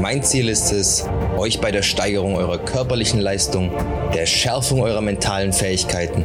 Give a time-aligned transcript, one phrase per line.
[0.00, 1.06] Mein Ziel ist es,
[1.36, 3.70] euch bei der Steigerung eurer körperlichen Leistung,
[4.12, 6.24] der Schärfung eurer mentalen Fähigkeiten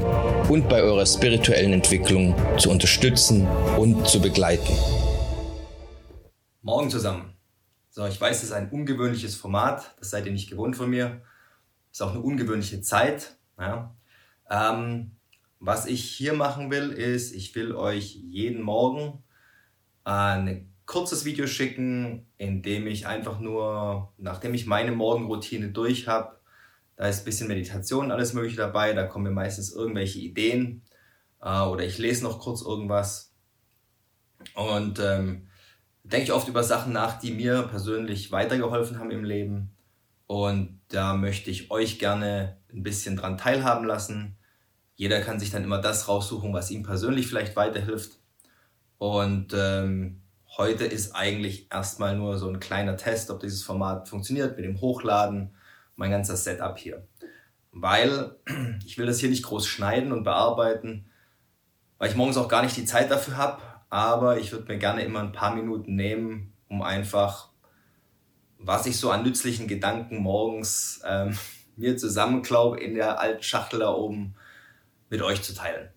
[0.50, 4.74] und bei eurer spirituellen Entwicklung zu unterstützen und zu begleiten.
[6.62, 7.34] Morgen zusammen.
[7.90, 11.22] So, ich weiß, es ist ein ungewöhnliches Format, das seid ihr nicht gewohnt von mir.
[11.91, 13.38] Ist auch eine ungewöhnliche Zeit.
[13.60, 13.96] Ja.
[14.49, 15.12] Ähm,
[15.60, 19.24] was ich hier machen will, ist, ich will euch jeden Morgen
[20.04, 26.39] ein kurzes Video schicken, in dem ich einfach nur, nachdem ich meine Morgenroutine durch habe,
[26.95, 28.93] da ist ein bisschen Meditation, alles mögliche dabei.
[28.93, 30.81] Da kommen mir meistens irgendwelche Ideen
[31.43, 33.35] äh, oder ich lese noch kurz irgendwas.
[34.55, 35.48] Und ähm,
[36.04, 39.70] denke ich oft über Sachen nach, die mir persönlich weitergeholfen haben im Leben.
[40.26, 44.37] Und da möchte ich euch gerne ein bisschen dran teilhaben lassen.
[44.96, 48.13] Jeder kann sich dann immer das raussuchen, was ihm persönlich vielleicht weiterhilft.
[48.98, 50.24] Und ähm,
[50.60, 54.82] heute ist eigentlich erstmal nur so ein kleiner Test, ob dieses Format funktioniert mit dem
[54.82, 55.55] Hochladen
[55.96, 57.07] mein ganzer Setup hier.
[57.71, 58.35] Weil
[58.85, 61.10] ich will das hier nicht groß schneiden und bearbeiten,
[61.98, 63.62] weil ich morgens auch gar nicht die Zeit dafür habe.
[63.90, 67.50] Aber ich würde mir gerne immer ein paar Minuten nehmen, um einfach,
[68.59, 71.38] was ich so an nützlichen Gedanken morgens ähm,
[71.78, 74.35] mir zusammenklaube in der alten Schachtel da oben,
[75.09, 75.90] mit euch zu teilen.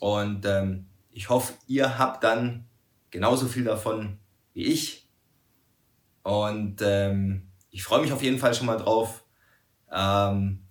[0.00, 2.66] Und ähm, ich hoffe, ihr habt dann
[3.16, 4.18] genauso viel davon
[4.52, 5.08] wie ich.
[6.22, 9.24] Und ähm, ich freue mich auf jeden Fall schon mal drauf.
[9.90, 10.62] Ähm,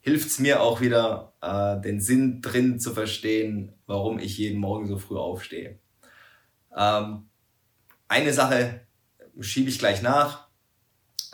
[0.00, 4.88] Hilft es mir auch wieder, äh, den Sinn drin zu verstehen, warum ich jeden Morgen
[4.88, 5.78] so früh aufstehe.
[6.74, 7.28] Ähm,
[8.08, 8.80] eine Sache
[9.38, 10.48] schiebe ich gleich nach.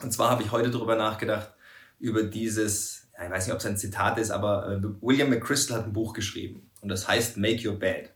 [0.03, 1.53] Und zwar habe ich heute darüber nachgedacht,
[2.01, 5.87] über dieses, ich weiß nicht, ob es ein Zitat ist, aber äh, William McChrystal hat
[5.87, 8.16] ein Buch geschrieben und das heißt Make Your Bed.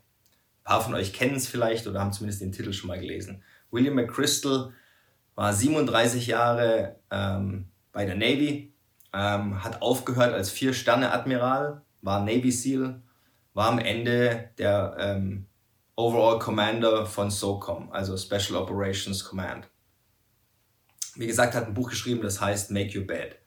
[0.61, 3.43] Ein paar von euch kennen es vielleicht oder haben zumindest den Titel schon mal gelesen.
[3.71, 4.73] William McChrystal
[5.35, 8.73] war 37 Jahre ähm, bei der Navy,
[9.13, 13.01] ähm, hat aufgehört als Vier-Sterne-Admiral, war Navy SEAL,
[13.53, 15.47] war am Ende der ähm,
[15.95, 19.67] Overall Commander von SOCOM, also Special Operations Command.
[21.15, 23.37] Wie gesagt, hat ein Buch geschrieben, das heißt Make Your Bed.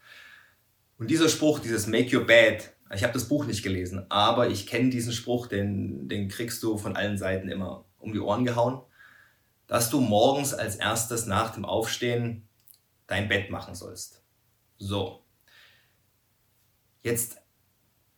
[0.98, 4.66] Und dieser Spruch, dieses Make Your Bed, ich habe das Buch nicht gelesen, aber ich
[4.66, 8.82] kenne diesen Spruch, den, den kriegst du von allen Seiten immer um die Ohren gehauen
[9.66, 12.48] dass du morgens als erstes nach dem Aufstehen
[13.06, 14.22] dein Bett machen sollst.
[14.78, 15.24] So.
[17.02, 17.38] Jetzt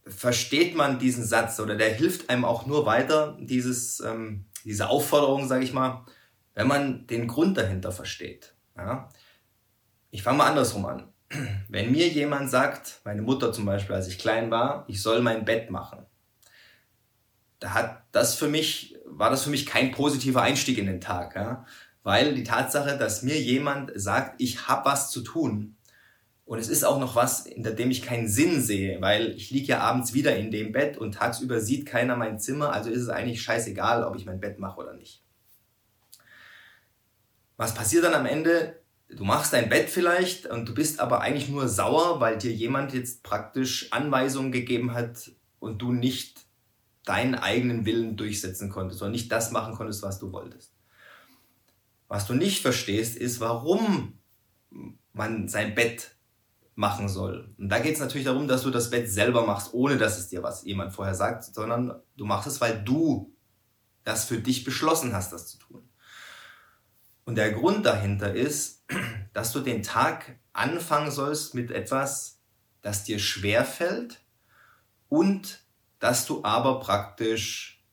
[0.06, 5.48] versteht man diesen Satz oder der hilft einem auch nur weiter, dieses, ähm, diese Aufforderung,
[5.48, 6.04] sage ich mal,
[6.54, 8.54] wenn man den Grund dahinter versteht.
[8.76, 9.08] Ja?
[10.10, 11.12] Ich fange mal andersrum an.
[11.68, 15.44] Wenn mir jemand sagt, meine Mutter zum Beispiel, als ich klein war, ich soll mein
[15.44, 16.06] Bett machen,
[17.58, 21.34] da hat das für mich, war das für mich kein positiver Einstieg in den Tag,
[21.34, 21.64] ja?
[22.02, 25.76] weil die Tatsache, dass mir jemand sagt, ich habe was zu tun
[26.44, 29.66] und es ist auch noch was, hinter dem ich keinen Sinn sehe, weil ich liege
[29.66, 33.08] ja abends wieder in dem Bett und tagsüber sieht keiner mein Zimmer, also ist es
[33.08, 35.24] eigentlich scheißegal, ob ich mein Bett mache oder nicht.
[37.56, 38.80] Was passiert dann am Ende?
[39.08, 42.92] Du machst dein Bett vielleicht und du bist aber eigentlich nur sauer, weil dir jemand
[42.92, 45.30] jetzt praktisch Anweisungen gegeben hat
[45.60, 46.46] und du nicht
[47.04, 50.72] deinen eigenen Willen durchsetzen konntest oder nicht das machen konntest, was du wolltest.
[52.08, 54.18] Was du nicht verstehst, ist, warum
[55.12, 56.16] man sein Bett
[56.74, 57.54] machen soll.
[57.58, 60.28] Und da geht es natürlich darum, dass du das Bett selber machst, ohne dass es
[60.28, 63.32] dir was jemand vorher sagt, sondern du machst es, weil du
[64.04, 65.85] das für dich beschlossen hast, das zu tun.
[67.26, 68.84] Und der Grund dahinter ist,
[69.34, 72.40] dass du den Tag anfangen sollst mit etwas,
[72.80, 74.20] das dir schwer fällt
[75.08, 75.64] und
[75.98, 77.84] dass du aber praktisch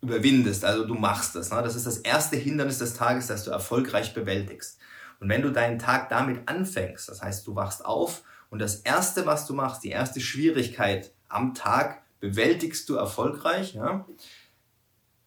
[0.00, 1.50] überwindest, also du machst es.
[1.50, 1.62] Ne?
[1.62, 4.78] Das ist das erste Hindernis des Tages, das du erfolgreich bewältigst.
[5.20, 9.26] Und wenn du deinen Tag damit anfängst, das heißt, du wachst auf und das erste,
[9.26, 14.06] was du machst, die erste Schwierigkeit am Tag bewältigst du erfolgreich, ja,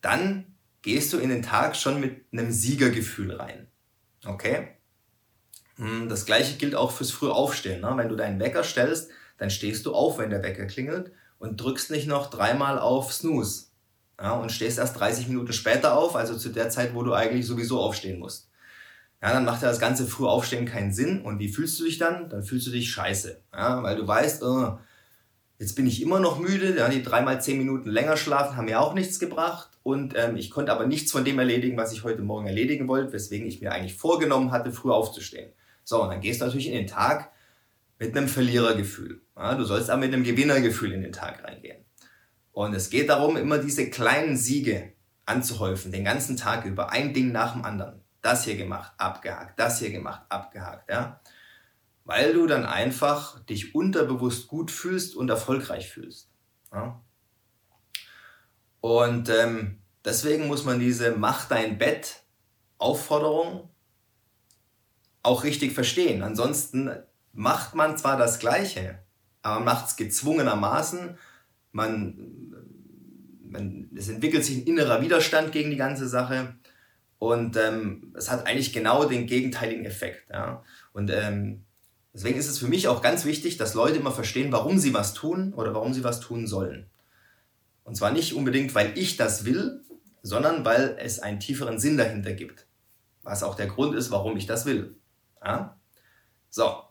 [0.01, 3.68] dann gehst du in den Tag schon mit einem Siegergefühl rein.
[4.26, 4.70] Okay?
[5.76, 7.81] Hm, das gleiche gilt auch fürs Frühaufstehen.
[7.81, 7.94] Ne?
[7.96, 11.92] Wenn du deinen Wecker stellst, dann stehst du auf, wenn der Wecker klingelt und drückst
[11.92, 13.68] nicht noch dreimal auf Snooze.
[14.22, 17.48] Ja, und stehst erst 30 Minuten später auf, also zu der Zeit, wo du eigentlich
[17.48, 18.50] sowieso aufstehen musst.
[19.22, 21.22] Ja, dann macht ja das ganze früh Aufstehen keinen Sinn.
[21.22, 22.30] Und wie fühlst du dich dann?
[22.30, 23.42] Dann fühlst du dich scheiße.
[23.54, 24.78] Ja, weil du weißt, oh,
[25.59, 28.79] Jetzt bin ich immer noch müde, ja, die dreimal zehn Minuten länger schlafen haben mir
[28.79, 32.21] auch nichts gebracht und ähm, ich konnte aber nichts von dem erledigen, was ich heute
[32.21, 35.51] Morgen erledigen wollte, weswegen ich mir eigentlich vorgenommen hatte, früh aufzustehen.
[35.83, 37.33] So, und dann gehst du natürlich in den Tag
[38.00, 39.21] mit einem Verlierergefühl.
[39.35, 41.83] Ja, du sollst aber mit einem Gewinnergefühl in den Tag reingehen.
[42.53, 44.94] Und es geht darum, immer diese kleinen Siege
[45.25, 48.00] anzuhäufen, den ganzen Tag über, ein Ding nach dem anderen.
[48.21, 51.19] Das hier gemacht, abgehakt, das hier gemacht, abgehakt, ja
[52.09, 56.31] weil du dann einfach dich unterbewusst gut fühlst und erfolgreich fühlst.
[56.73, 57.00] Ja?
[58.81, 62.23] Und ähm, deswegen muss man diese Mach dein Bett
[62.79, 63.69] Aufforderung
[65.21, 66.23] auch richtig verstehen.
[66.23, 66.89] Ansonsten
[67.31, 68.97] macht man zwar das Gleiche,
[69.44, 71.15] aber macht es gezwungenermaßen.
[71.73, 72.56] Man,
[73.44, 76.56] man, es entwickelt sich ein innerer Widerstand gegen die ganze Sache
[77.19, 80.27] und ähm, es hat eigentlich genau den gegenteiligen Effekt.
[80.31, 80.63] Ja?
[80.91, 81.65] Und ähm,
[82.13, 85.13] Deswegen ist es für mich auch ganz wichtig, dass Leute immer verstehen, warum sie was
[85.13, 86.89] tun oder warum sie was tun sollen.
[87.83, 89.83] Und zwar nicht unbedingt, weil ich das will,
[90.21, 92.67] sondern weil es einen tieferen Sinn dahinter gibt.
[93.23, 94.97] Was auch der Grund ist, warum ich das will.
[95.44, 95.77] Ja?
[96.50, 96.83] So,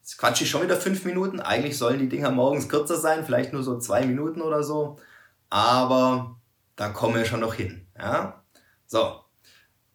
[0.00, 1.40] jetzt quatsche ich schon wieder fünf Minuten.
[1.40, 4.98] Eigentlich sollen die Dinger morgens kürzer sein, vielleicht nur so zwei Minuten oder so.
[5.50, 6.40] Aber
[6.76, 7.86] da kommen wir schon noch hin.
[7.98, 8.42] Ja?
[8.86, 9.20] So,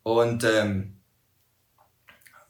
[0.03, 0.99] und ähm,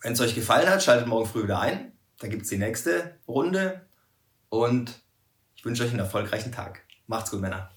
[0.01, 1.90] wenn es euch gefallen hat, schaltet morgen früh wieder ein.
[2.21, 3.81] Da gibt es die nächste Runde
[4.50, 5.01] und
[5.56, 6.83] ich wünsche euch einen erfolgreichen Tag.
[7.07, 7.71] Macht's gut, Männer.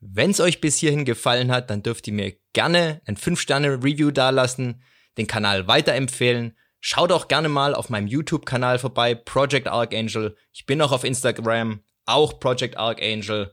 [0.00, 4.82] Wenn es euch bis hierhin gefallen hat, dann dürft ihr mir gerne ein 5-Sterne-Review dalassen,
[5.18, 6.56] den Kanal weiterempfehlen.
[6.80, 10.36] Schaut auch gerne mal auf meinem YouTube-Kanal vorbei, Project Archangel.
[10.52, 13.52] Ich bin auch auf Instagram, auch Project Archangel.